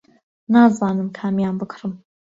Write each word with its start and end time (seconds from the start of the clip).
نازانم 0.53 1.09
کامیان 1.17 1.55
بکڕم. 1.61 1.91